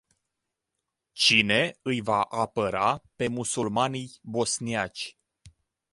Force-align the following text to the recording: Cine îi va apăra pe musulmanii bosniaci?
Cine 1.13 1.77
îi 1.81 2.01
va 2.01 2.21
apăra 2.21 3.01
pe 3.15 3.27
musulmanii 3.27 4.11
bosniaci? 4.21 5.17